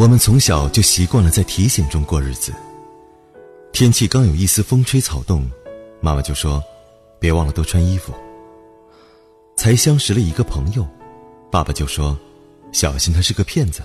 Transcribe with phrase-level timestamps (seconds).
[0.00, 2.54] 我们从小就习惯了在提醒中过日子。
[3.70, 5.46] 天气刚有一丝风吹草动，
[6.00, 6.64] 妈妈就说
[7.20, 8.14] ：“别忘了多穿衣服。”
[9.58, 10.88] 才相识了一个朋友，
[11.52, 12.18] 爸爸就说
[12.72, 13.82] ：“小心他是个骗子。”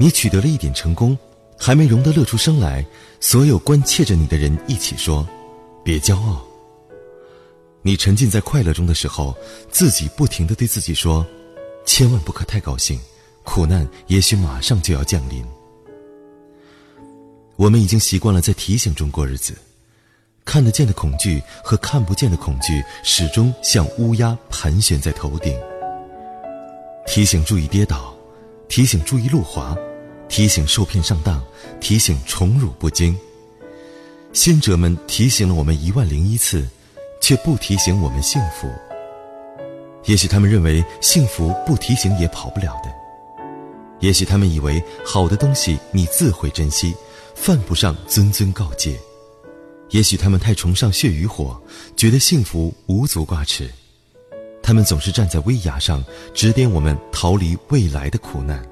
[0.00, 1.18] 你取得了一点成功，
[1.58, 2.82] 还没容得乐出声来，
[3.20, 5.28] 所有关切着你的人一起说
[5.84, 6.42] ：“别骄傲。”
[7.84, 9.36] 你沉浸在快乐中的时候，
[9.70, 11.26] 自己不停的对自己说
[11.84, 12.98] ：“千万不可太高兴，
[13.46, 15.42] 苦难也许马上就要降临。”
[17.56, 19.56] 我们已经习惯了在提醒中过日子，
[20.44, 25.58] 看得见的恐惧和看不见的恐惧始终像乌鸦盘旋在头顶。
[27.06, 28.14] 提醒注意跌倒，
[28.68, 29.74] 提醒注意路滑，
[30.28, 31.42] 提醒受骗上当，
[31.80, 33.16] 提醒宠辱不惊。
[34.34, 36.68] 先哲们提醒了我们一万零一次，
[37.22, 38.68] 却不提醒我们幸福。
[40.04, 42.92] 也许他们认为幸福不提醒也跑不了的，
[44.06, 46.94] 也许他们以为好的东西你自会珍惜。
[47.34, 48.96] 犯不上谆谆告诫，
[49.90, 51.60] 也许他们太崇尚血与火，
[51.96, 53.68] 觉得幸福无足挂齿。
[54.62, 58.64] 他们总是站在危崖上，指点我们逃离未来的苦难。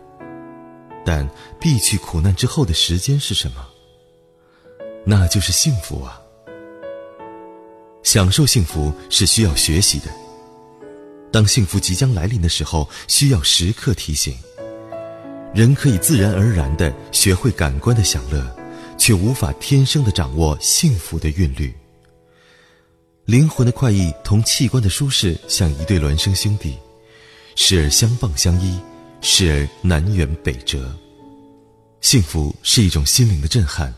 [1.05, 1.29] 但
[1.61, 3.67] 避去苦难之后的时间是什么？
[5.05, 6.23] 那就是幸福啊！
[8.05, 10.07] 享受幸福是需要学习的。
[11.33, 14.35] 当幸福即将来临的时候，需要时刻提醒。
[15.55, 18.45] 人可以自然而然地学会感官的享乐，
[18.99, 21.73] 却无法天生地掌握幸福的韵律。
[23.25, 26.77] 灵魂的快意同器官的舒适像一对孪生兄弟，
[27.55, 28.81] 时而相傍相依，
[29.21, 30.93] 时而南辕北辙。
[32.01, 33.95] 幸福是一种心灵的震撼，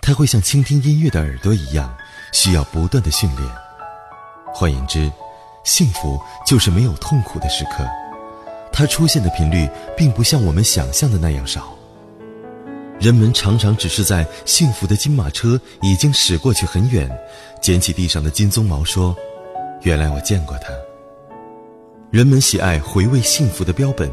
[0.00, 1.96] 它会像倾听音乐的耳朵一样，
[2.32, 3.48] 需要不断的训练。
[4.52, 5.08] 换言之，
[5.64, 7.88] 幸福就是没有痛苦的时刻。
[8.72, 11.76] 它出现的频率并不像我们想象的那样少。
[12.98, 17.10] 人们常常只是在幸福的金马车已经驶过去很远，
[17.60, 19.16] 捡起地上的金鬃毛说
[19.82, 20.68] ：“原来我见过它。”
[22.12, 24.10] 人们喜爱回味幸福的标本，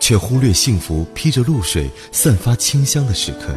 [0.00, 3.54] 却忽略幸福披着露水、散发清香的时刻。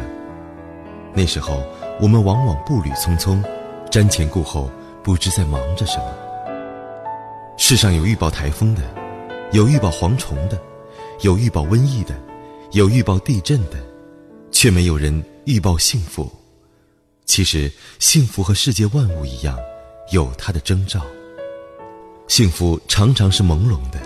[1.14, 1.64] 那时候，
[2.00, 3.42] 我们往往步履匆匆，
[3.90, 4.70] 瞻前顾后，
[5.02, 6.04] 不知在忙着什么。
[7.56, 8.99] 世上有预报台风的。
[9.52, 10.60] 有预报蝗虫的，
[11.22, 12.14] 有预报瘟疫的，
[12.72, 13.84] 有预报地震的，
[14.52, 16.30] 却没有人预报幸福。
[17.26, 19.58] 其实，幸福和世界万物一样，
[20.12, 21.04] 有它的征兆。
[22.28, 24.00] 幸福常常是朦胧的，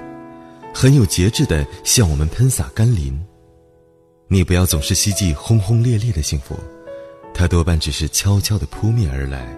[0.75, 3.23] 很有节制的向我们喷洒甘霖。
[4.29, 6.59] 你不要总是希冀轰轰烈烈的幸福，
[7.35, 9.55] 它多半只是悄悄的扑面而来。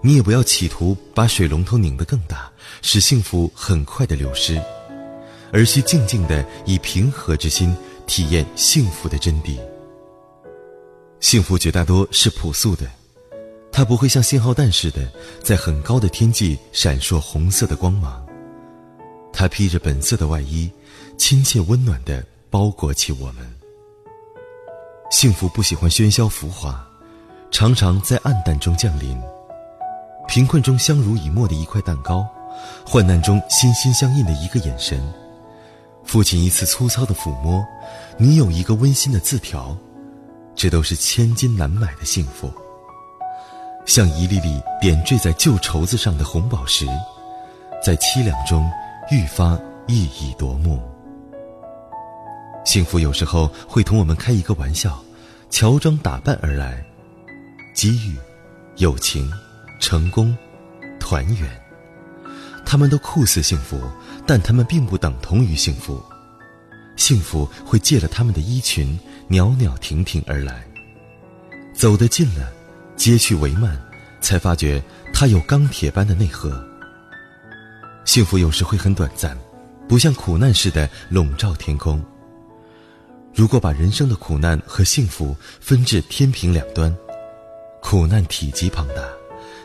[0.00, 2.50] 你也不要企图把水龙头拧得更大，
[2.80, 4.58] 使幸福很快的流失。
[5.52, 7.76] 而需静静的以平和之心
[8.06, 9.58] 体验幸福的真谛。
[11.20, 12.86] 幸福绝大多是朴素的，
[13.72, 15.10] 它不会像信号弹似的
[15.42, 18.24] 在很高的天际闪烁红色的光芒。
[19.32, 20.70] 它披着本色的外衣，
[21.16, 23.54] 亲切温暖的包裹起我们。
[25.10, 26.86] 幸福不喜欢喧嚣浮华，
[27.50, 29.20] 常常在暗淡中降临。
[30.26, 32.26] 贫困中相濡以沫的一块蛋糕，
[32.84, 35.00] 患难中心心相印的一个眼神。
[36.08, 37.62] 父亲一次粗糙的抚摸，
[38.16, 39.76] 你有一个温馨的字条，
[40.54, 42.50] 这都是千金难买的幸福。
[43.84, 46.86] 像一粒粒点缀在旧绸子上的红宝石，
[47.84, 48.66] 在凄凉中
[49.10, 49.50] 愈发
[49.86, 50.82] 熠熠夺目。
[52.64, 54.98] 幸福有时候会同我们开一个玩笑，
[55.50, 56.82] 乔装打扮而来，
[57.74, 58.16] 机遇、
[58.76, 59.30] 友情、
[59.78, 60.34] 成功、
[60.98, 61.50] 团圆，
[62.64, 63.78] 他们都酷似幸福。
[64.28, 66.04] 但他们并不等同于幸福，
[66.96, 70.62] 幸福会借了他们的衣裙，袅袅婷婷而来。
[71.72, 72.52] 走得近了，
[72.94, 73.74] 接去帷幔，
[74.20, 74.82] 才发觉
[75.14, 76.62] 它有钢铁般的内核。
[78.04, 79.34] 幸福有时会很短暂，
[79.88, 82.04] 不像苦难似的笼罩天空。
[83.32, 86.94] 如果把人生的苦难和幸福分至天平两端，
[87.80, 89.02] 苦难体积庞大，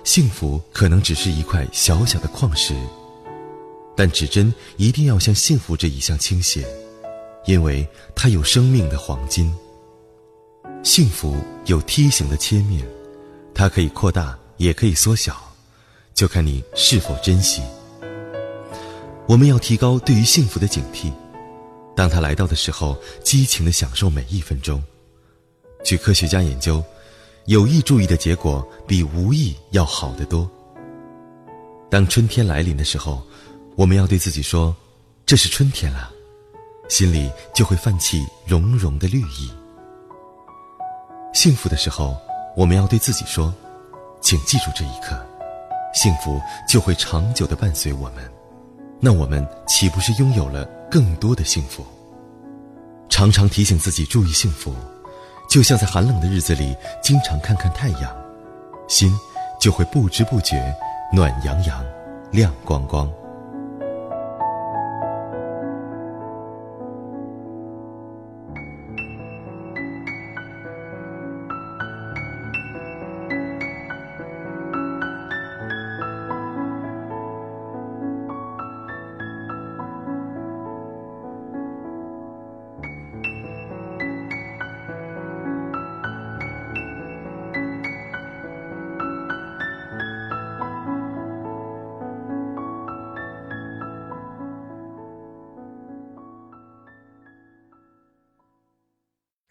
[0.06, 2.74] 幸福可能只是一块小小的矿石。
[3.96, 6.66] 但指针一定要向幸福这一项倾斜，
[7.46, 9.54] 因为它有生命的黄金。
[10.82, 12.84] 幸福有梯形的切面，
[13.54, 15.40] 它可以扩大，也可以缩小，
[16.14, 17.62] 就看你是否珍惜。
[19.28, 21.14] 我们要提高对于幸福的警惕，
[21.96, 24.84] 当它来到的时候，激情的享受每一分钟。
[25.84, 26.84] 据科学家研究，
[27.46, 30.50] 有意注意的结果比无意要好得多。
[31.92, 33.22] 当春天来临的时候。
[33.76, 34.76] 我们要对自己说
[35.26, 36.12] ：“这是春天了。”
[36.90, 39.52] 心里就会泛起融融的绿意。
[41.34, 42.16] 幸福的时候，
[42.56, 43.52] 我们要对自己说
[44.22, 45.20] ：“请记住这一刻，
[45.94, 48.32] 幸福就会长久的伴随我们。”
[49.02, 51.84] 那我们岂不是拥有了更多的幸福？
[53.10, 54.74] 常常提醒自己注意幸福，
[55.50, 58.16] 就像在寒冷的日子里经常看看太阳，
[58.88, 59.12] 心
[59.60, 60.74] 就会不知不觉
[61.12, 61.84] 暖洋洋、
[62.32, 63.12] 亮光光。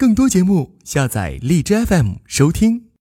[0.02, 2.91] 更多节目，下载荔枝 FM 收听。